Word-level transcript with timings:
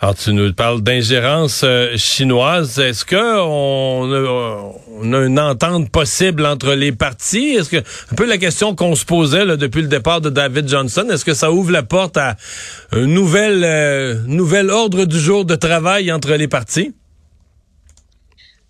Alors 0.00 0.14
tu 0.14 0.32
nous 0.32 0.52
parles 0.54 0.80
d'ingérence 0.80 1.62
euh, 1.64 1.96
chinoise. 1.96 2.78
Est-ce 2.78 3.04
que 3.04 3.16
on 3.16 4.12
a, 4.12 4.72
on 4.90 5.12
a 5.12 5.26
une 5.26 5.40
entente 5.40 5.90
possible 5.90 6.46
entre 6.46 6.74
les 6.74 6.92
partis? 6.92 7.56
Est-ce 7.56 7.68
que 7.68 7.78
un 7.78 8.14
peu 8.14 8.24
la 8.24 8.38
question 8.38 8.76
qu'on 8.76 8.94
se 8.94 9.04
posait 9.04 9.44
là, 9.44 9.56
depuis 9.56 9.82
le 9.82 9.88
départ 9.88 10.20
de 10.20 10.30
David 10.30 10.68
Johnson, 10.68 11.08
est-ce 11.10 11.24
que 11.24 11.34
ça 11.34 11.50
ouvre 11.50 11.72
la 11.72 11.82
porte 11.82 12.16
à 12.16 12.36
un 12.92 13.06
nouvel 13.06 13.64
euh, 13.64 14.22
nouvel 14.26 14.70
ordre 14.70 15.04
du 15.04 15.18
jour 15.18 15.44
de 15.44 15.56
travail 15.56 16.12
entre 16.12 16.32
les 16.34 16.46
partis? 16.48 16.92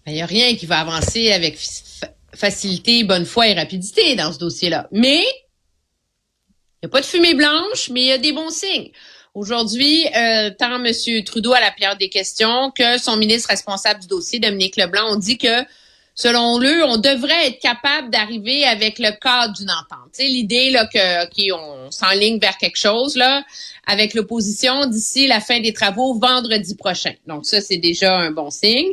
Il 0.06 0.14
n'y 0.14 0.22
a 0.22 0.26
rien 0.26 0.56
qui 0.56 0.64
va 0.64 0.78
avancer 0.78 1.32
avec 1.32 1.58
fa- 1.58 2.08
facilité, 2.34 3.04
bonne 3.04 3.26
foi 3.26 3.48
et 3.48 3.54
rapidité 3.54 4.16
dans 4.16 4.32
ce 4.32 4.38
dossier-là. 4.38 4.88
Mais 4.92 5.20
il 6.80 6.84
n'y 6.84 6.86
a 6.86 6.88
pas 6.88 7.02
de 7.02 7.06
fumée 7.06 7.34
blanche, 7.34 7.90
mais 7.92 8.00
il 8.00 8.06
y 8.06 8.12
a 8.12 8.18
des 8.18 8.32
bons 8.32 8.48
signes. 8.48 8.92
Aujourd'hui, 9.38 10.04
euh, 10.16 10.50
tant 10.58 10.84
M. 10.84 10.92
Trudeau 11.24 11.52
à 11.52 11.60
la 11.60 11.70
période 11.70 11.96
des 11.96 12.08
questions 12.08 12.72
que 12.76 12.98
son 12.98 13.16
ministre 13.16 13.50
responsable 13.50 14.00
du 14.00 14.08
dossier, 14.08 14.40
Dominique 14.40 14.76
Leblanc, 14.76 15.12
ont 15.12 15.16
dit 15.16 15.38
que, 15.38 15.62
selon 16.16 16.60
eux, 16.60 16.84
on 16.86 16.96
devrait 16.96 17.46
être 17.46 17.60
capable 17.60 18.10
d'arriver 18.10 18.64
avec 18.64 18.98
le 18.98 19.12
cadre 19.12 19.54
d'une 19.54 19.70
entente. 19.70 20.18
L'idée 20.18 20.70
là 20.70 20.86
que 20.86 21.24
ok, 21.24 21.56
on 21.56 21.88
s'enligne 21.92 22.40
vers 22.40 22.58
quelque 22.58 22.78
chose 22.78 23.14
là 23.14 23.44
avec 23.86 24.14
l'opposition 24.14 24.86
d'ici 24.86 25.28
la 25.28 25.38
fin 25.38 25.60
des 25.60 25.72
travaux 25.72 26.18
vendredi 26.18 26.74
prochain. 26.74 27.12
Donc 27.28 27.46
ça, 27.46 27.60
c'est 27.60 27.76
déjà 27.76 28.16
un 28.16 28.32
bon 28.32 28.50
signe. 28.50 28.90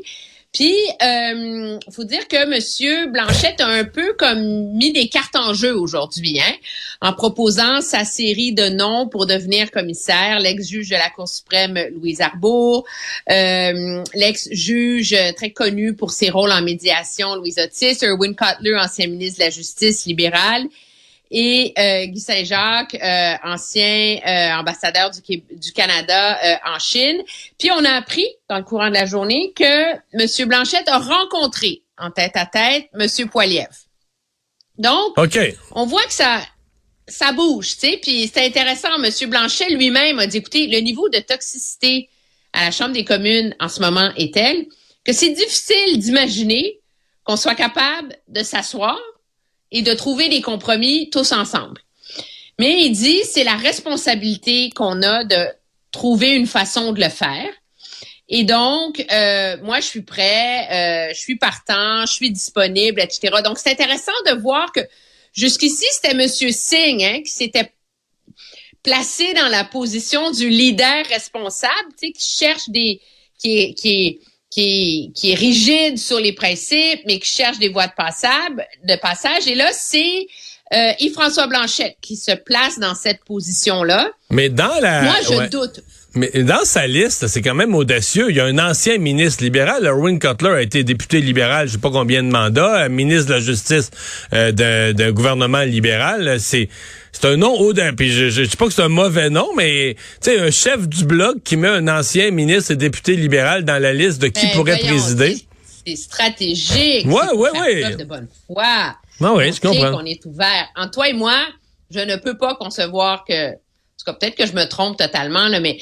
Puis, 0.56 0.74
euh, 1.04 1.78
faut 1.92 2.06
dire 2.06 2.30
que 2.30 2.48
Monsieur 2.48 3.08
Blanchette 3.08 3.60
a 3.60 3.68
un 3.68 3.84
peu 3.84 4.14
comme 4.14 4.72
mis 4.72 4.94
des 4.94 5.10
cartes 5.10 5.36
en 5.36 5.54
jeu 5.54 5.78
aujourd'hui, 5.78 6.40
hein, 6.40 6.54
en 7.02 7.12
proposant 7.12 7.82
sa 7.82 8.06
série 8.06 8.54
de 8.54 8.70
noms 8.70 9.10
pour 9.10 9.26
devenir 9.26 9.70
commissaire, 9.70 10.40
l'ex-juge 10.40 10.88
de 10.88 10.96
la 10.96 11.10
Cour 11.10 11.28
suprême 11.28 11.78
Louise 11.94 12.22
Arbour, 12.22 12.86
euh, 13.30 14.02
l'ex-juge 14.14 15.14
très 15.36 15.50
connu 15.50 15.94
pour 15.94 16.12
ses 16.12 16.30
rôles 16.30 16.54
en 16.54 16.62
médiation 16.62 17.36
Louise 17.36 17.60
Otis, 17.60 17.98
Erwin 18.02 18.34
Cutler, 18.34 18.78
ancien 18.78 19.08
ministre 19.08 19.40
de 19.40 19.44
la 19.44 19.50
Justice 19.50 20.06
libérale, 20.06 20.68
et 21.38 21.74
euh, 21.78 22.06
Guy 22.06 22.20
Saint-Jacques, 22.22 22.96
euh, 22.96 23.34
ancien 23.44 24.20
euh, 24.26 24.54
ambassadeur 24.54 25.12
du, 25.12 25.74
Canada 25.74 26.40
euh, 26.42 26.56
en 26.66 26.80
Chine. 26.80 27.22
Puis 27.60 27.70
on 27.72 27.84
a 27.84 27.92
appris 27.92 28.26
dans 28.48 28.58
le 28.58 28.64
courant 28.64 28.88
de 28.88 28.94
la 28.94 29.06
journée 29.06 29.52
que 29.54 29.92
M. 30.14 30.48
Blanchette 30.48 30.88
a 30.88 30.98
rencontré 30.98 31.82
en 31.98 32.10
tête 32.10 32.38
à 32.38 32.46
tête 32.46 32.88
M. 32.98 33.30
Poiliev. 33.30 33.68
Donc, 34.78 35.18
Ok. 35.18 35.38
on 35.72 35.86
voit 35.86 36.06
que 36.06 36.14
ça 36.14 36.42
ça 37.08 37.34
bouge, 37.34 37.74
tu 37.74 37.88
sais, 37.88 38.00
puis 38.02 38.32
c'est 38.34 38.46
intéressant. 38.46 38.98
Monsieur 38.98 39.28
Blanchet 39.28 39.70
lui-même 39.70 40.18
a 40.18 40.26
dit, 40.26 40.38
écoutez, 40.38 40.66
le 40.66 40.80
niveau 40.80 41.08
de 41.10 41.20
toxicité 41.20 42.10
à 42.52 42.66
la 42.66 42.72
Chambre 42.72 42.94
des 42.94 43.06
communes 43.06 43.54
en 43.60 43.68
ce 43.68 43.80
moment 43.80 44.10
est 44.18 44.34
tel 44.34 44.66
que 45.04 45.14
c'est 45.14 45.30
difficile 45.30 46.00
d'imaginer 46.00 46.80
qu'on 47.24 47.36
soit 47.36 47.54
capable 47.54 48.16
de 48.28 48.42
s'asseoir 48.42 48.98
et 49.72 49.82
de 49.82 49.94
trouver 49.94 50.30
des 50.30 50.42
compromis 50.42 51.10
tous 51.10 51.32
ensemble. 51.32 51.82
Mais 52.60 52.84
il 52.84 52.92
dit, 52.92 53.22
c'est 53.26 53.44
la 53.44 53.56
responsabilité 53.56 54.70
qu'on 54.70 55.02
a 55.02 55.24
de 55.24 55.48
trouver 55.92 56.32
une 56.32 56.48
façon 56.48 56.94
de 56.94 57.02
le 57.02 57.10
faire. 57.10 57.50
Et 58.28 58.44
donc, 58.44 59.06
euh, 59.12 59.58
moi, 59.62 59.80
je 59.80 59.86
suis 59.86 60.02
prêt, 60.02 61.10
euh, 61.10 61.14
je 61.14 61.20
suis 61.20 61.38
partant, 61.38 62.06
je 62.06 62.14
suis 62.14 62.32
disponible, 62.32 63.00
etc. 63.00 63.42
Donc, 63.44 63.60
c'est 63.60 63.72
intéressant 63.72 64.12
de 64.26 64.42
voir 64.42 64.72
que 64.72 64.82
jusqu'ici, 65.34 65.86
c'était 65.92 66.16
Monsieur 66.16 66.52
Singh 66.52 67.04
hein, 67.04 67.22
qui 67.24 67.32
s'était 67.32 67.72
placé 68.82 69.34
dans 69.34 69.48
la 69.48 69.64
position 69.64 70.32
du 70.32 70.50
leader 70.50 71.06
responsable, 71.08 71.90
tu 72.00 72.08
sais, 72.08 72.12
qui 72.14 72.26
cherche 72.26 72.70
des, 72.70 73.02
qui 73.38 73.60
est, 73.60 73.74
qui 73.74 73.90
est, 73.90 74.20
qui 74.56 74.62
est, 74.62 75.12
qui 75.14 75.32
est 75.32 75.36
rigide 75.36 75.98
sur 75.98 76.18
les 76.18 76.32
principes, 76.32 77.02
mais 77.06 77.20
qui 77.20 77.30
cherche 77.30 77.60
des 77.60 77.68
voies 77.68 77.88
de 77.88 77.94
passage. 77.96 78.52
De 78.86 78.96
passage. 78.96 79.48
Et 79.48 79.56
là, 79.56 79.70
c'est 79.74 80.28
euh, 80.74 80.94
Yves-François 81.00 81.48
Blanchette 81.48 81.98
qui 82.02 82.16
se 82.16 82.32
place 82.32 82.80
dans 82.80 82.96
cette 82.96 83.22
position-là. 83.26 84.10
Mais 84.30 84.48
dans 84.48 84.80
la 84.80 85.02
Moi, 85.02 85.16
je 85.24 85.36
ouais. 85.36 85.50
doute. 85.50 85.82
Mais 86.16 86.30
dans 86.44 86.64
sa 86.64 86.88
liste, 86.88 87.28
c'est 87.28 87.42
quand 87.42 87.54
même 87.56 87.76
audacieux. 87.76 88.30
Il 88.30 88.38
y 88.38 88.40
a 88.40 88.46
un 88.46 88.58
ancien 88.58 88.98
ministre 88.98 89.44
libéral, 89.44 89.86
Erwin 89.86 90.18
Cutler, 90.18 90.50
a 90.50 90.62
été 90.62 90.84
député 90.86 91.20
libéral, 91.20 91.68
je 91.68 91.74
sais 91.74 91.78
pas 91.78 91.90
combien 91.92 92.24
de 92.24 92.30
mandats, 92.30 92.86
euh, 92.86 92.90
ministre 92.90 93.28
de 93.28 93.34
la 93.34 93.40
Justice 93.42 93.92
euh, 94.34 94.52
de- 94.54 94.94
d'un 94.94 95.12
gouvernement 95.12 95.62
libéral. 95.64 96.40
C'est 96.40 96.70
c'est 97.12 97.26
un 97.28 97.38
nom 97.38 97.54
audacieux. 97.60 97.96
Puis 97.96 98.12
je, 98.12 98.30
je, 98.30 98.44
je 98.44 98.50
dis 98.50 98.56
pas 98.56 98.68
que 98.68 98.74
c'est 98.74 98.82
un 98.84 98.88
mauvais 98.90 99.30
nom, 99.30 99.50
mais 99.58 99.96
tu 100.22 100.32
sais, 100.32 100.40
un 100.40 100.52
chef 100.52 100.88
du 100.88 101.06
bloc 101.06 101.44
qui 101.44 101.58
met 101.58 101.68
un 101.68 101.88
ancien 101.88 102.32
ministre 102.32 102.72
et 102.72 102.76
député 102.78 103.16
libéral 103.16 103.64
dans 103.66 103.82
la 103.82 103.94
liste 103.94 104.22
de 104.22 104.28
qui 104.28 104.46
Ben, 104.48 104.54
pourrait 104.54 104.76
voyons, 104.80 104.88
présider? 104.88 105.38
c'est- 105.86 105.96
stratégique. 105.98 107.06
Ouais, 107.08 107.32
ouais, 107.36 107.52
ouais. 107.60 107.96
de 107.96 108.04
bonne 108.06 108.28
foi. 108.48 108.64
Ah 109.22 109.34
oui, 109.34 109.52
je 109.54 109.62
comprends. 109.62 109.92
qu'on 109.92 110.06
est 110.06 110.26
ouvert. 110.26 110.68
En 110.76 110.90
toi 110.90 111.08
et 111.10 111.14
moi, 111.14 111.38
je 111.92 112.00
ne 112.00 112.16
peux 112.18 112.38
pas 112.38 112.56
concevoir 112.56 113.24
que, 113.28 113.52
tout 113.98 114.06
cas, 114.06 114.14
peut-être 114.14 114.36
que 114.36 114.46
je 114.46 114.54
me 114.54 114.66
trompe 114.66 114.98
totalement, 114.98 115.48
là, 115.48 115.60
mais 115.60 115.80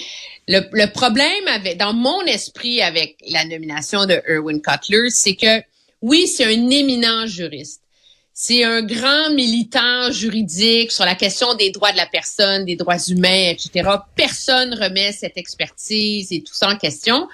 le, 0.48 0.62
le 0.72 0.92
problème 0.92 1.48
avec, 1.48 1.78
dans 1.78 1.94
mon 1.94 2.22
esprit 2.22 2.82
avec 2.82 3.18
la 3.30 3.46
nomination 3.46 4.06
de 4.06 4.22
Erwin 4.28 4.62
Cutler, 4.62 5.10
c'est 5.10 5.36
que, 5.36 5.64
oui, 6.02 6.28
c'est 6.28 6.46
un 6.46 6.70
éminent 6.70 7.26
juriste. 7.28 7.82
C'est 8.36 8.64
un 8.64 8.82
grand 8.82 9.30
militant 9.32 10.12
juridique 10.12 10.92
sur 10.92 11.06
la 11.06 11.14
question 11.14 11.54
des 11.54 11.70
droits 11.70 11.92
de 11.92 11.98
la 11.98 12.08
personne, 12.08 12.66
des 12.66 12.76
droits 12.76 12.98
humains, 13.08 13.52
etc. 13.52 13.88
Personne 14.16 14.74
remet 14.74 15.12
cette 15.12 15.38
expertise 15.38 16.32
et 16.32 16.42
tout 16.42 16.54
ça 16.54 16.70
en 16.70 16.76
question. 16.76 17.28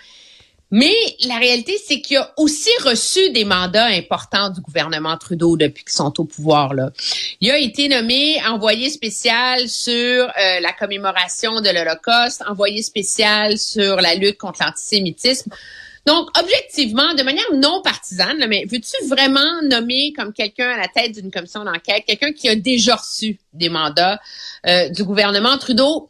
Mais 0.71 0.93
la 1.25 1.37
réalité, 1.37 1.77
c'est 1.83 1.99
qu'il 2.01 2.17
a 2.17 2.31
aussi 2.37 2.69
reçu 2.83 3.31
des 3.31 3.43
mandats 3.43 3.87
importants 3.87 4.49
du 4.49 4.61
gouvernement 4.61 5.17
Trudeau 5.17 5.57
depuis 5.57 5.83
qu'ils 5.83 5.93
sont 5.93 6.19
au 6.19 6.25
pouvoir. 6.25 6.73
Il 7.41 7.49
a 7.49 7.57
été 7.57 7.87
nommé 7.87 8.39
envoyé 8.45 8.89
spécial 8.89 9.67
sur 9.67 9.95
euh, 9.95 10.59
la 10.59 10.71
commémoration 10.73 11.61
de 11.61 11.69
l'Holocauste, 11.69 12.43
envoyé 12.47 12.83
spécial 12.83 13.57
sur 13.57 13.95
la 13.95 14.13
lutte 14.13 14.37
contre 14.37 14.63
l'antisémitisme. 14.63 15.51
Donc, 16.05 16.29
objectivement, 16.39 17.13
de 17.13 17.23
manière 17.23 17.51
non 17.53 17.81
partisane, 17.81 18.45
mais 18.47 18.65
veux-tu 18.65 19.07
vraiment 19.07 19.61
nommer 19.63 20.13
comme 20.15 20.33
quelqu'un 20.33 20.69
à 20.69 20.77
la 20.77 20.87
tête 20.87 21.13
d'une 21.13 21.31
commission 21.31 21.63
d'enquête, 21.63 22.03
quelqu'un 22.07 22.31
qui 22.31 22.47
a 22.47 22.55
déjà 22.55 22.95
reçu 22.95 23.39
des 23.53 23.69
mandats 23.69 24.19
euh, 24.65 24.89
du 24.89 25.03
gouvernement 25.03 25.57
Trudeau? 25.57 26.09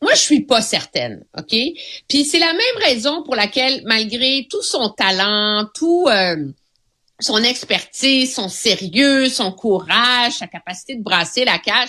Moi, 0.00 0.12
je 0.14 0.20
suis 0.20 0.40
pas 0.42 0.62
certaine, 0.62 1.24
OK? 1.36 1.56
Puis 2.08 2.24
c'est 2.24 2.38
la 2.38 2.52
même 2.52 2.82
raison 2.82 3.22
pour 3.24 3.34
laquelle, 3.34 3.82
malgré 3.84 4.46
tout 4.48 4.62
son 4.62 4.90
talent, 4.90 5.66
tout 5.74 6.06
euh, 6.08 6.36
son 7.18 7.42
expertise, 7.42 8.34
son 8.34 8.48
sérieux, 8.48 9.28
son 9.28 9.50
courage, 9.50 10.34
sa 10.34 10.46
capacité 10.46 10.94
de 10.94 11.02
brasser 11.02 11.44
la 11.44 11.58
cage, 11.58 11.88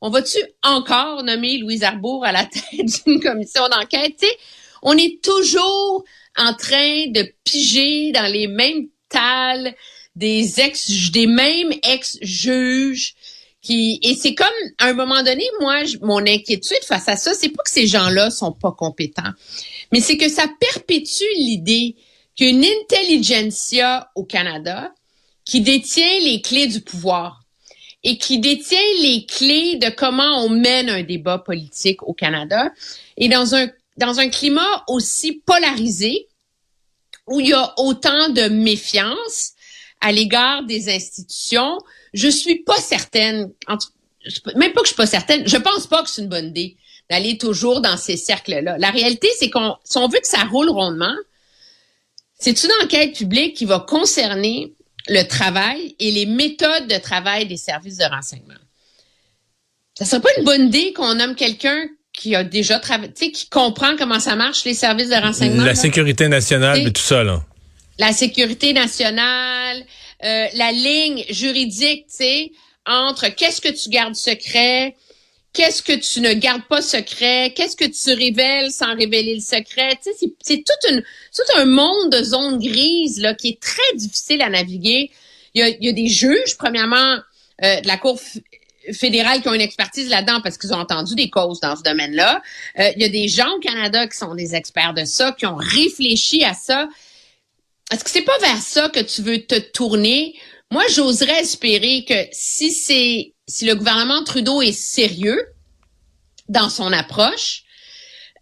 on 0.00 0.08
va-tu 0.08 0.38
encore 0.62 1.22
nommer 1.22 1.58
Louise 1.58 1.82
Arbour 1.82 2.24
à 2.24 2.32
la 2.32 2.44
tête 2.46 3.04
d'une 3.04 3.20
commission 3.20 3.68
d'enquête? 3.68 4.24
On 4.82 4.96
est 4.96 5.22
toujours 5.22 6.04
en 6.36 6.54
train 6.54 7.08
de 7.08 7.30
piger 7.44 8.12
dans 8.12 8.32
les 8.32 8.46
mêmes 8.46 8.88
tales, 9.10 9.74
des 10.16 10.60
ex, 10.60 11.10
des 11.10 11.26
mêmes 11.26 11.72
ex-juges 11.82 13.14
et 13.68 14.16
c'est 14.18 14.34
comme, 14.34 14.46
à 14.78 14.86
un 14.86 14.94
moment 14.94 15.22
donné, 15.22 15.44
moi, 15.60 15.82
mon 16.00 16.20
inquiétude 16.20 16.82
face 16.84 17.08
à 17.08 17.16
ça, 17.16 17.34
c'est 17.34 17.50
pas 17.50 17.62
que 17.62 17.70
ces 17.70 17.86
gens-là 17.86 18.30
sont 18.30 18.52
pas 18.52 18.72
compétents, 18.72 19.32
mais 19.92 20.00
c'est 20.00 20.16
que 20.16 20.28
ça 20.28 20.46
perpétue 20.58 21.24
l'idée 21.36 21.96
qu'une 22.36 22.64
intelligentsia 22.64 24.10
au 24.14 24.24
Canada 24.24 24.94
qui 25.44 25.60
détient 25.60 26.20
les 26.22 26.40
clés 26.40 26.68
du 26.68 26.80
pouvoir 26.80 27.42
et 28.02 28.16
qui 28.16 28.38
détient 28.38 28.78
les 29.02 29.26
clés 29.26 29.76
de 29.76 29.90
comment 29.90 30.44
on 30.44 30.48
mène 30.48 30.88
un 30.88 31.02
débat 31.02 31.38
politique 31.38 32.02
au 32.02 32.14
Canada 32.14 32.70
et 33.16 33.28
dans 33.28 33.54
un 33.54 33.68
dans 33.96 34.18
un 34.20 34.30
climat 34.30 34.84
aussi 34.88 35.42
polarisé 35.44 36.28
où 37.26 37.40
il 37.40 37.48
y 37.48 37.52
a 37.52 37.74
autant 37.76 38.30
de 38.30 38.48
méfiance 38.48 39.52
à 40.00 40.12
l'égard 40.12 40.64
des 40.64 40.88
institutions, 40.88 41.78
je 42.14 42.28
suis 42.28 42.60
pas 42.60 42.76
certaine, 42.76 43.50
même 44.56 44.72
pas 44.72 44.80
que 44.80 44.86
je 44.86 44.92
suis 44.92 44.96
pas 44.96 45.06
certaine, 45.06 45.46
je 45.46 45.56
pense 45.56 45.86
pas 45.86 46.02
que 46.02 46.10
c'est 46.10 46.22
une 46.22 46.28
bonne 46.28 46.48
idée 46.48 46.76
d'aller 47.08 47.38
toujours 47.38 47.80
dans 47.80 47.96
ces 47.96 48.16
cercles-là. 48.16 48.78
La 48.78 48.90
réalité, 48.90 49.28
c'est 49.38 49.50
qu'on, 49.50 49.76
si 49.84 49.98
on 49.98 50.08
veut 50.08 50.20
que 50.20 50.28
ça 50.28 50.44
roule 50.44 50.70
rondement, 50.70 51.14
c'est 52.38 52.62
une 52.62 52.70
enquête 52.82 53.14
publique 53.16 53.56
qui 53.56 53.64
va 53.64 53.80
concerner 53.80 54.72
le 55.08 55.22
travail 55.24 55.96
et 55.98 56.12
les 56.12 56.26
méthodes 56.26 56.86
de 56.88 56.96
travail 56.96 57.46
des 57.46 57.56
services 57.56 57.98
de 57.98 58.04
renseignement. 58.04 58.54
Ça 59.98 60.04
serait 60.04 60.20
pas 60.20 60.30
une 60.38 60.44
bonne 60.44 60.66
idée 60.68 60.92
qu'on 60.92 61.14
nomme 61.14 61.34
quelqu'un 61.34 61.88
qui 62.12 62.34
a 62.34 62.44
déjà 62.44 62.78
travaillé, 62.78 63.12
qui 63.12 63.48
comprend 63.48 63.96
comment 63.96 64.20
ça 64.20 64.36
marche 64.36 64.64
les 64.64 64.74
services 64.74 65.10
de 65.10 65.16
renseignement. 65.16 65.64
La 65.64 65.74
sécurité 65.74 66.28
nationale 66.28 66.86
et 66.86 66.92
tout 66.92 67.02
ça 67.02 67.24
là. 67.24 67.44
La 68.00 68.14
sécurité 68.14 68.72
nationale, 68.72 69.84
euh, 70.24 70.46
la 70.54 70.72
ligne 70.72 71.22
juridique, 71.28 72.06
tu 72.06 72.16
sais, 72.16 72.52
entre 72.86 73.28
qu'est-ce 73.28 73.60
que 73.60 73.68
tu 73.68 73.90
gardes 73.90 74.14
secret, 74.14 74.96
qu'est-ce 75.52 75.82
que 75.82 75.92
tu 75.92 76.22
ne 76.22 76.32
gardes 76.32 76.66
pas 76.66 76.80
secret, 76.80 77.52
qu'est-ce 77.54 77.76
que 77.76 77.84
tu 77.84 78.18
révèles 78.18 78.70
sans 78.70 78.94
révéler 78.96 79.34
le 79.34 79.42
secret. 79.42 79.98
Tu 80.02 80.12
sais, 80.12 80.32
c'est 80.40 80.64
tout, 80.64 81.58
un 81.58 81.66
monde 81.66 82.10
de 82.10 82.22
zones 82.22 82.58
grises 82.58 83.20
là 83.20 83.34
qui 83.34 83.48
est 83.48 83.60
très 83.60 83.96
difficile 83.96 84.40
à 84.40 84.48
naviguer. 84.48 85.10
Il 85.52 85.60
y 85.60 85.62
a, 85.62 85.68
il 85.68 85.84
y 85.84 85.88
a 85.90 85.92
des 85.92 86.08
juges, 86.08 86.56
premièrement, 86.56 87.18
euh, 87.62 87.80
de 87.82 87.86
la 87.86 87.98
Cour 87.98 88.18
fédérale 88.94 89.42
qui 89.42 89.48
ont 89.50 89.54
une 89.54 89.60
expertise 89.60 90.08
là-dedans 90.08 90.40
parce 90.42 90.56
qu'ils 90.56 90.72
ont 90.72 90.78
entendu 90.78 91.14
des 91.16 91.28
causes 91.28 91.60
dans 91.60 91.76
ce 91.76 91.82
domaine-là. 91.82 92.40
Euh, 92.78 92.92
il 92.96 93.02
y 93.02 93.04
a 93.04 93.10
des 93.10 93.28
gens 93.28 93.50
au 93.56 93.58
Canada 93.58 94.06
qui 94.06 94.16
sont 94.16 94.34
des 94.34 94.54
experts 94.54 94.94
de 94.94 95.04
ça, 95.04 95.32
qui 95.32 95.44
ont 95.44 95.56
réfléchi 95.56 96.44
à 96.44 96.54
ça. 96.54 96.88
Est-ce 97.90 98.04
que 98.04 98.10
c'est 98.10 98.22
pas 98.22 98.38
vers 98.38 98.60
ça 98.60 98.88
que 98.88 99.00
tu 99.00 99.22
veux 99.22 99.42
te 99.44 99.58
tourner? 99.58 100.34
Moi, 100.70 100.84
j'oserais 100.90 101.40
espérer 101.40 102.04
que 102.08 102.14
si 102.32 102.72
c'est 102.72 103.34
si 103.48 103.66
le 103.66 103.74
gouvernement 103.74 104.22
Trudeau 104.22 104.62
est 104.62 104.72
sérieux 104.72 105.44
dans 106.48 106.68
son 106.68 106.92
approche, 106.92 107.64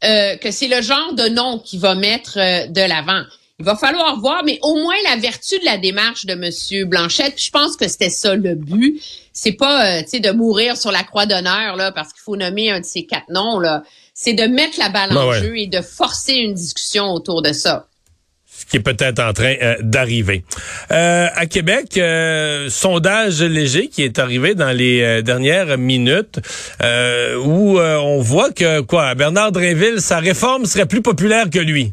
euh, 0.05 0.37
que 0.37 0.51
c'est 0.51 0.69
le 0.69 0.83
genre 0.83 1.15
de 1.15 1.29
nom 1.29 1.59
qu'il 1.59 1.81
va 1.81 1.95
mettre 1.95 2.39
euh, 2.39 2.67
de 2.67 2.81
l'avant. 2.83 3.23
Il 3.59 3.65
va 3.65 3.75
falloir 3.75 4.21
voir, 4.21 4.45
mais 4.45 4.59
au 4.63 4.77
moins 4.77 4.95
la 5.05 5.17
vertu 5.17 5.59
de 5.59 5.65
la 5.65 5.79
démarche 5.79 6.27
de 6.27 6.35
Monsieur 6.35 6.85
Blanchette, 6.85 7.43
je 7.43 7.51
pense 7.51 7.77
que 7.77 7.89
c'était 7.89 8.11
ça 8.11 8.37
le 8.37 8.55
but. 8.55 9.03
C'est 9.33 9.53
pas, 9.53 9.99
euh, 9.99 10.03
tu 10.03 10.11
sais, 10.11 10.21
de 10.21 10.31
mourir 10.31 10.77
sur 10.77 10.93
la 10.93 11.03
croix 11.03 11.27
d'honneur 11.27 11.75
là, 11.75 11.91
parce 11.91 12.13
qu'il 12.13 12.23
faut 12.23 12.37
nommer 12.37 12.71
un 12.71 12.81
de 12.81 12.85
ces 12.85 13.07
quatre 13.07 13.31
noms 13.31 13.59
là. 13.59 13.83
C'est 14.15 14.35
de 14.35 14.45
mettre 14.45 14.79
la 14.79 14.91
balle 14.91 15.17
en 15.17 15.31
ben 15.31 15.41
jeu 15.41 15.59
et 15.59 15.67
de 15.67 15.81
forcer 15.81 16.35
une 16.35 16.55
discussion 16.55 17.13
autour 17.13 17.43
de 17.43 17.53
ça 17.53 17.89
qui 18.69 18.77
est 18.77 18.81
peut-être 18.81 19.21
en 19.21 19.33
train 19.33 19.55
euh, 19.63 19.77
d'arriver. 19.81 20.45
Euh, 20.91 21.29
à 21.35 21.47
Québec, 21.47 21.97
euh, 21.97 22.69
sondage 22.69 23.43
léger 23.43 23.89
qui 23.89 24.03
est 24.03 24.19
arrivé 24.19 24.55
dans 24.55 24.73
les 24.73 25.23
dernières 25.23 25.79
minutes, 25.79 26.39
où 27.45 27.79
on 27.79 28.21
voit 28.21 28.51
que 28.53 28.81
quoi, 28.81 29.15
Bernard 29.15 29.53
Dréville, 29.53 30.01
sa 30.01 30.19
réforme 30.19 30.67
serait 30.67 30.87
plus 30.87 31.03
populaire 31.03 31.51
que 31.51 31.59
lui. 31.59 31.93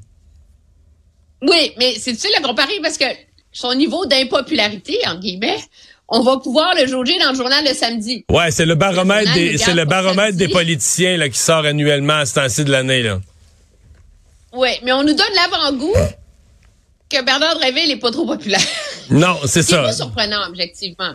Oui, 1.41 1.73
mais 1.77 1.93
c'est 1.99 2.11
difficile 2.11 2.35
à 2.37 2.41
comparer 2.41 2.79
parce 2.81 2.97
que 2.97 3.05
son 3.51 3.73
niveau 3.73 4.05
d'impopularité, 4.05 4.97
en 5.07 5.19
guillemets, 5.19 5.59
on 6.07 6.21
va 6.21 6.37
pouvoir 6.37 6.73
le 6.75 6.87
jauger 6.87 7.17
dans 7.19 7.31
le 7.31 7.35
journal 7.35 7.63
le 7.65 7.73
samedi. 7.73 8.25
Ouais, 8.29 8.51
c'est 8.51 8.65
le 8.65 8.75
baromètre 8.75 9.33
des, 9.33 9.57
c'est 9.57 9.73
le 9.73 9.85
baromètre 9.85 10.37
des 10.37 10.47
politiciens 10.47 11.17
là, 11.17 11.29
qui 11.29 11.39
sort 11.39 11.65
annuellement 11.65 12.17
à 12.17 12.25
ce 12.25 12.35
temps-ci 12.35 12.63
de 12.63 12.71
l'année 12.71 13.01
là. 13.01 13.19
Oui, 14.53 14.69
mais 14.83 14.93
on 14.93 15.03
nous 15.03 15.13
donne 15.13 15.33
l'avant-goût 15.35 15.95
que 17.09 17.23
Bernard 17.23 17.55
Dréville 17.55 17.89
n'est 17.89 17.99
pas 17.99 18.11
trop 18.11 18.25
populaire. 18.25 18.61
Non, 19.11 19.37
c'est 19.45 19.61
ça. 19.61 19.77
C'est 19.77 19.81
pas 19.83 19.93
surprenant, 19.93 20.47
objectivement. 20.47 21.13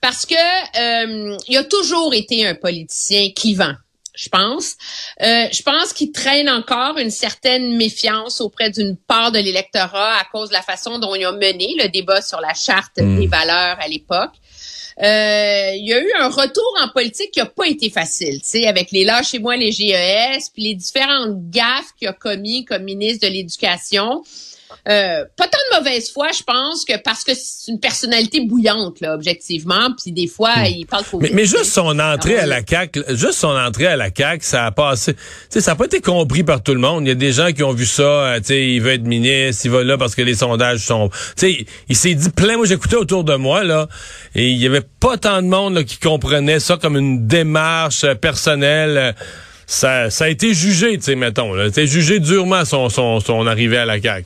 Parce 0.00 0.26
que 0.26 0.34
euh, 0.34 1.36
il 1.46 1.56
a 1.56 1.62
toujours 1.62 2.12
été 2.12 2.44
un 2.44 2.56
politicien 2.56 3.30
clivant, 3.30 3.74
je 4.16 4.28
pense. 4.28 4.74
Euh, 5.22 5.46
je 5.52 5.62
pense 5.62 5.92
qu'il 5.92 6.10
traîne 6.10 6.48
encore 6.48 6.98
une 6.98 7.12
certaine 7.12 7.76
méfiance 7.76 8.40
auprès 8.40 8.70
d'une 8.70 8.96
part 8.96 9.30
de 9.30 9.38
l'électorat 9.38 10.18
à 10.18 10.24
cause 10.32 10.48
de 10.48 10.54
la 10.54 10.62
façon 10.62 10.98
dont 10.98 11.14
il 11.14 11.24
a 11.24 11.30
mené 11.30 11.76
le 11.78 11.88
débat 11.88 12.22
sur 12.22 12.40
la 12.40 12.54
charte 12.54 12.98
hmm. 12.98 13.20
des 13.20 13.28
valeurs 13.28 13.76
à 13.80 13.86
l'époque. 13.86 14.32
Euh, 15.00 15.70
il 15.76 15.86
y 15.86 15.92
a 15.92 16.00
eu 16.00 16.12
un 16.18 16.28
retour 16.28 16.76
en 16.82 16.88
politique 16.88 17.30
qui 17.30 17.40
a 17.40 17.46
pas 17.46 17.68
été 17.68 17.88
facile, 17.88 18.40
tu 18.42 18.48
sais, 18.48 18.66
avec 18.66 18.90
les 18.90 19.04
lâches 19.04 19.30
chez 19.30 19.38
moi, 19.38 19.56
les 19.56 19.70
GES, 19.70 20.50
puis 20.52 20.64
les 20.64 20.74
différentes 20.74 21.50
gaffes 21.50 21.92
qu'il 21.96 22.08
a 22.08 22.12
commis 22.12 22.64
comme 22.64 22.82
ministre 22.82 23.28
de 23.28 23.32
l'Éducation. 23.32 24.24
Euh, 24.88 25.24
pas 25.36 25.46
tant 25.46 25.58
de 25.70 25.78
mauvaise 25.78 26.10
foi, 26.10 26.28
je 26.32 26.42
pense, 26.42 26.84
que 26.84 26.94
parce 27.02 27.24
que 27.24 27.32
c'est 27.34 27.70
une 27.70 27.80
personnalité 27.80 28.40
bouillante, 28.40 29.00
là, 29.00 29.14
objectivement. 29.14 29.90
Puis 30.02 30.12
des 30.12 30.26
fois, 30.26 30.56
hmm. 30.56 30.66
il 30.66 30.86
parle 30.86 31.04
mais, 31.20 31.30
mais, 31.32 31.44
juste 31.44 31.66
son 31.66 31.98
entrée 31.98 32.38
à 32.38 32.46
la 32.46 32.60
CAQ, 32.66 33.04
juste 33.10 33.34
son 33.34 33.48
entrée 33.48 33.86
à 33.86 33.96
la 33.96 34.08
CAQ, 34.14 34.44
ça 34.44 34.66
a 34.66 34.70
passé. 34.70 35.14
sais, 35.48 35.60
ça 35.60 35.72
n'a 35.72 35.76
pas 35.76 35.86
été 35.86 36.00
compris 36.00 36.42
par 36.42 36.62
tout 36.62 36.74
le 36.74 36.80
monde. 36.80 37.04
Il 37.04 37.08
y 37.08 37.12
a 37.12 37.14
des 37.14 37.32
gens 37.32 37.52
qui 37.52 37.62
ont 37.62 37.72
vu 37.72 37.86
ça. 37.86 38.02
Euh, 38.02 38.40
sais, 38.42 38.66
il 38.66 38.80
veut 38.80 38.92
être 38.92 39.04
ministre, 39.04 39.66
il 39.66 39.70
va 39.70 39.84
là 39.84 39.98
parce 39.98 40.14
que 40.14 40.22
les 40.22 40.34
sondages 40.34 40.80
sont. 40.80 41.10
sais, 41.36 41.66
il 41.88 41.96
s'est 41.96 42.14
dit 42.14 42.30
plein. 42.30 42.56
Moi, 42.56 42.66
j'écoutais 42.66 42.96
autour 42.96 43.24
de 43.24 43.34
moi 43.34 43.64
là, 43.64 43.88
et 44.34 44.48
il 44.48 44.58
y 44.58 44.66
avait 44.66 44.84
pas 45.00 45.16
tant 45.16 45.42
de 45.42 45.48
monde 45.48 45.74
là, 45.74 45.84
qui 45.84 45.98
comprenait 45.98 46.60
ça 46.60 46.76
comme 46.76 46.96
une 46.96 47.26
démarche 47.26 48.04
euh, 48.04 48.14
personnelle. 48.14 49.14
Ça, 49.66 50.08
ça 50.08 50.24
a 50.24 50.28
été 50.28 50.54
jugé, 50.54 50.96
tu 50.96 51.04
sais, 51.04 51.14
mettons. 51.14 51.52
Là. 51.52 51.66
été 51.66 51.86
jugé 51.86 52.20
durement 52.20 52.64
son, 52.64 52.88
son, 52.88 53.20
son 53.20 53.46
arrivée 53.46 53.76
à 53.76 53.84
la 53.84 54.00
CAQ. 54.00 54.24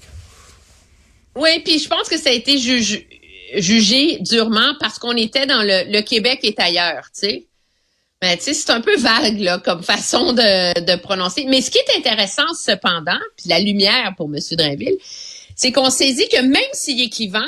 Oui, 1.35 1.61
puis 1.65 1.79
je 1.79 1.89
pense 1.89 2.09
que 2.09 2.19
ça 2.19 2.31
a 2.31 2.33
été 2.33 2.59
jugé 2.59 4.19
durement 4.21 4.75
parce 4.81 4.99
qu'on 4.99 5.17
était 5.17 5.47
dans 5.47 5.63
le, 5.63 6.01
Québec 6.03 6.41
est 6.43 6.59
ailleurs, 6.61 7.05
tu 7.15 7.21
sais. 7.27 7.47
Mais 8.21 8.37
tu 8.37 8.45
sais, 8.45 8.55
c'est 8.55 8.71
un 8.71 8.81
peu 8.81 8.97
vague 8.99 9.41
là, 9.41 9.59
comme 9.59 9.83
façon 9.83 10.33
de, 10.33 10.81
de 10.81 10.97
prononcer. 11.01 11.45
Mais 11.49 11.61
ce 11.61 11.71
qui 11.71 11.79
est 11.79 11.99
intéressant 11.99 12.55
cependant, 12.55 13.19
puis 13.37 13.49
la 13.49 13.59
lumière 13.59 14.15
pour 14.17 14.31
M. 14.33 14.39
Drainville, 14.53 14.97
c'est 15.57 15.73
qu'on 15.73 15.91
saisit 15.91 16.29
que 16.29 16.41
même 16.41 16.63
s'il 16.73 17.01
est 17.03 17.09
clivant, 17.09 17.41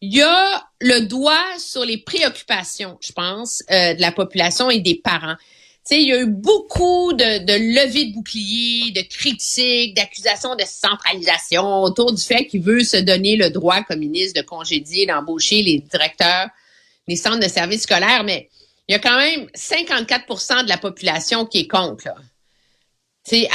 il 0.00 0.14
y 0.14 0.22
a 0.22 0.66
le 0.80 1.00
doigt 1.00 1.44
sur 1.58 1.84
les 1.84 1.98
préoccupations, 1.98 2.96
je 3.02 3.12
pense, 3.12 3.62
euh, 3.70 3.94
de 3.94 4.00
la 4.00 4.12
population 4.12 4.70
et 4.70 4.80
des 4.80 4.94
parents 4.94 5.36
il 5.96 6.08
y 6.08 6.12
a 6.12 6.20
eu 6.20 6.26
beaucoup 6.26 7.12
de, 7.12 7.44
de 7.44 7.74
levées 7.74 8.06
de 8.06 8.14
boucliers, 8.14 8.92
de 8.92 9.02
critiques, 9.02 9.94
d'accusations 9.96 10.54
de 10.54 10.64
centralisation 10.66 11.82
autour 11.82 12.12
du 12.12 12.22
fait 12.22 12.46
qu'il 12.46 12.62
veut 12.62 12.84
se 12.84 12.96
donner 12.96 13.36
le 13.36 13.50
droit 13.50 13.82
comme 13.82 14.00
ministre 14.00 14.40
de 14.40 14.46
congédier, 14.46 15.06
d'embaucher 15.06 15.62
les 15.62 15.78
directeurs 15.78 16.48
des 17.08 17.16
centres 17.16 17.40
de 17.40 17.48
services 17.48 17.82
scolaires, 17.82 18.22
mais 18.24 18.48
il 18.88 18.92
y 18.92 18.94
a 18.94 18.98
quand 18.98 19.16
même 19.16 19.46
54% 19.56 20.64
de 20.64 20.68
la 20.68 20.78
population 20.78 21.44
qui 21.46 21.58
est 21.58 21.68
contre. 21.68 22.06
Là. 22.06 22.14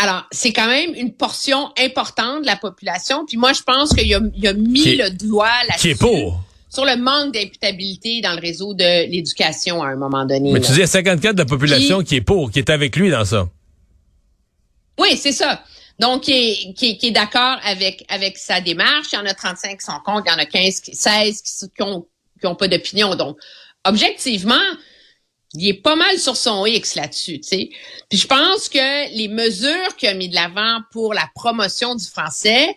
alors, 0.01 0.23
c'est 0.31 0.53
quand 0.53 0.67
même 0.67 0.93
une 0.95 1.13
portion 1.13 1.71
importante 1.77 2.41
de 2.41 2.45
la 2.45 2.55
population. 2.55 3.25
Puis 3.25 3.37
moi, 3.37 3.53
je 3.53 3.61
pense 3.63 3.93
qu'il 3.93 4.13
a, 4.13 4.17
a 4.17 4.53
mis 4.53 4.95
le 4.95 5.09
doigt 5.09 5.63
là-dessus. 5.67 5.87
Qui 5.87 5.89
est 5.89 5.99
pour 5.99 6.44
sur 6.75 6.85
le 6.85 6.97
manque 6.97 7.33
d'imputabilité 7.33 8.21
dans 8.21 8.33
le 8.33 8.41
réseau 8.41 8.73
de 8.73 9.09
l'éducation 9.09 9.81
à 9.81 9.87
un 9.87 9.95
moment 9.95 10.25
donné. 10.25 10.51
Mais 10.51 10.59
tu 10.59 10.73
dis 10.73 10.85
54 10.85 11.33
de 11.33 11.39
la 11.39 11.45
population 11.45 12.03
qui 12.03 12.17
est 12.17 12.21
pour, 12.21 12.51
qui 12.51 12.59
est 12.59 12.69
avec 12.69 12.95
lui 12.95 13.09
dans 13.09 13.25
ça. 13.25 13.47
Oui, 14.99 15.17
c'est 15.17 15.31
ça. 15.31 15.63
Donc, 15.99 16.23
qui 16.23 16.33
est, 16.33 16.73
qui 16.73 16.99
est, 17.01 17.11
d'accord 17.11 17.57
avec, 17.63 18.03
avec 18.09 18.37
sa 18.37 18.59
démarche. 18.59 19.07
Il 19.13 19.15
y 19.15 19.17
en 19.17 19.25
a 19.25 19.33
35 19.33 19.79
qui 19.79 19.85
sont 19.85 19.93
contre, 20.05 20.23
il 20.27 20.31
y 20.31 20.35
en 20.35 20.37
a 20.37 20.45
15, 20.45 20.81
16 20.91 21.71
qui, 21.75 21.81
ont, 21.81 22.05
qui 22.39 22.47
ont 22.47 22.55
pas 22.55 22.67
d'opinion. 22.67 23.15
Donc, 23.15 23.37
objectivement, 23.85 24.55
il 25.53 25.69
est 25.69 25.81
pas 25.81 25.95
mal 25.95 26.19
sur 26.19 26.35
son 26.35 26.65
X 26.65 26.95
là-dessus, 26.95 27.39
tu 27.39 27.47
sais. 27.47 27.69
Puis 28.09 28.19
je 28.19 28.27
pense 28.27 28.67
que 28.67 29.15
les 29.15 29.29
mesures 29.29 29.95
qu'il 29.97 30.09
a 30.09 30.13
mis 30.13 30.27
de 30.27 30.35
l'avant 30.35 30.79
pour 30.91 31.13
la 31.13 31.29
promotion 31.33 31.95
du 31.95 32.05
français, 32.05 32.75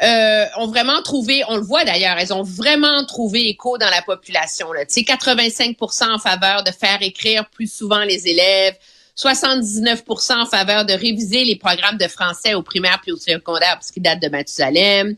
euh, 0.00 0.44
ont 0.58 0.68
vraiment 0.68 1.02
trouvé, 1.02 1.42
on 1.48 1.56
le 1.56 1.62
voit 1.62 1.84
d'ailleurs, 1.84 2.16
elles 2.18 2.32
ont 2.32 2.44
vraiment 2.44 3.04
trouvé 3.04 3.48
écho 3.48 3.78
dans 3.78 3.90
la 3.90 4.02
population. 4.02 4.72
Là. 4.72 4.86
Tu 4.86 4.94
sais, 4.94 5.00
85% 5.00 6.12
en 6.12 6.18
faveur 6.18 6.62
de 6.62 6.70
faire 6.70 7.02
écrire 7.02 7.48
plus 7.50 7.72
souvent 7.72 8.04
les 8.04 8.28
élèves, 8.28 8.74
79% 9.16 10.40
en 10.40 10.46
faveur 10.46 10.84
de 10.84 10.92
réviser 10.92 11.44
les 11.44 11.56
programmes 11.56 11.98
de 11.98 12.06
français 12.06 12.54
au 12.54 12.62
primaire 12.62 13.00
puis 13.02 13.10
au 13.10 13.16
secondaire 13.16 13.74
parce 13.74 13.90
qu'ils 13.90 14.02
datent 14.02 14.22
de 14.22 14.28
Mathusalem, 14.28 15.16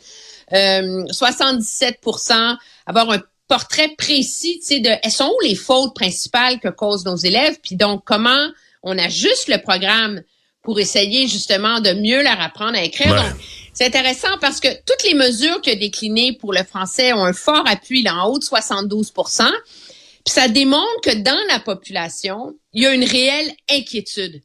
euh, 0.55 1.05
77% 1.13 2.57
avoir 2.87 3.11
un 3.11 3.21
portrait 3.49 3.95
précis, 3.99 4.61
tu 4.61 4.77
sais, 4.77 4.81
de 4.81 4.91
elles 5.03 5.11
sont 5.11 5.31
où 5.31 5.45
les 5.45 5.57
fautes 5.57 5.95
principales 5.95 6.59
que 6.61 6.69
causent 6.69 7.05
nos 7.05 7.17
élèves, 7.17 7.59
puis 7.63 7.77
donc 7.77 8.03
comment 8.07 8.49
on 8.83 8.97
ajuste 8.97 9.49
le 9.49 9.59
programme 9.59 10.23
pour 10.63 10.81
essayer 10.81 11.27
justement 11.27 11.81
de 11.81 11.93
mieux 11.93 12.23
leur 12.23 12.41
apprendre 12.41 12.79
à 12.79 12.83
écrire? 12.83 13.15
Donc, 13.15 13.35
c'est 13.81 13.87
intéressant 13.87 14.37
parce 14.43 14.61
que 14.61 14.69
toutes 14.85 15.05
les 15.05 15.15
mesures 15.15 15.59
a 15.65 15.75
déclinées 15.75 16.35
pour 16.35 16.53
le 16.53 16.63
français 16.65 17.15
ont 17.15 17.25
un 17.25 17.33
fort 17.33 17.67
appui 17.67 18.03
là, 18.03 18.15
en 18.15 18.29
haut 18.29 18.39
de 18.39 18.45
72% 18.45 19.51
Puis 20.27 20.35
ça 20.35 20.49
démontre 20.49 21.01
que 21.03 21.15
dans 21.15 21.41
la 21.49 21.61
population, 21.61 22.55
il 22.75 22.83
y 22.83 22.87
a 22.87 22.93
une 22.93 23.05
réelle 23.05 23.51
inquiétude 23.71 24.43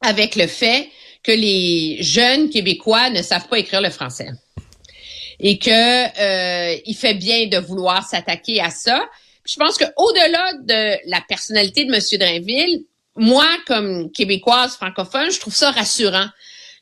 avec 0.00 0.34
le 0.34 0.48
fait 0.48 0.88
que 1.22 1.30
les 1.30 1.98
jeunes 2.02 2.50
Québécois 2.50 3.08
ne 3.10 3.22
savent 3.22 3.46
pas 3.46 3.60
écrire 3.60 3.80
le 3.80 3.90
français 3.90 4.30
et 5.38 5.60
que 5.60 5.70
euh, 5.70 6.76
il 6.86 6.96
fait 6.96 7.14
bien 7.14 7.46
de 7.46 7.58
vouloir 7.58 8.04
s'attaquer 8.04 8.60
à 8.60 8.70
ça. 8.70 9.08
je 9.46 9.54
pense 9.54 9.78
que 9.78 9.84
au-delà 9.96 10.54
de 10.64 11.08
la 11.08 11.20
personnalité 11.28 11.84
de 11.84 11.92
Monsieur 11.92 12.18
Drainville, 12.18 12.82
moi 13.14 13.46
comme 13.68 14.10
québécoise 14.10 14.74
francophone, 14.74 15.30
je 15.30 15.38
trouve 15.38 15.54
ça 15.54 15.70
rassurant 15.70 16.26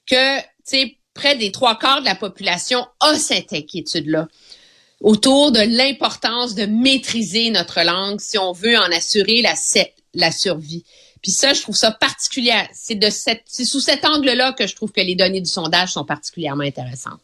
que 0.06 0.38
tu 0.40 0.44
sais 0.64 0.96
près 1.14 1.36
des 1.36 1.52
trois 1.52 1.78
quarts 1.78 2.00
de 2.00 2.06
la 2.06 2.14
population 2.14 2.86
a 3.00 3.14
cette 3.14 3.52
inquiétude-là 3.52 4.28
autour 5.00 5.52
de 5.52 5.60
l'importance 5.60 6.54
de 6.54 6.64
maîtriser 6.66 7.50
notre 7.50 7.82
langue 7.82 8.20
si 8.20 8.38
on 8.38 8.52
veut 8.52 8.76
en 8.76 8.90
assurer 8.92 9.42
la, 9.42 9.54
la 10.14 10.32
survie. 10.32 10.84
Puis 11.22 11.32
ça, 11.32 11.52
je 11.54 11.62
trouve 11.62 11.76
ça 11.76 11.90
particulier. 11.90 12.52
C'est 12.72 12.96
de 12.96 13.10
cette, 13.10 13.42
c'est 13.46 13.64
sous 13.64 13.80
cet 13.80 14.04
angle-là 14.04 14.52
que 14.52 14.66
je 14.66 14.74
trouve 14.74 14.92
que 14.92 15.00
les 15.00 15.14
données 15.14 15.40
du 15.40 15.50
sondage 15.50 15.92
sont 15.92 16.04
particulièrement 16.04 16.64
intéressantes. 16.64 17.20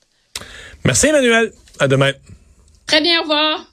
Merci 0.84 1.06
Emmanuel. 1.06 1.52
À 1.80 1.88
demain. 1.88 2.12
Très 2.86 3.00
bien, 3.00 3.20
au 3.20 3.22
revoir. 3.22 3.66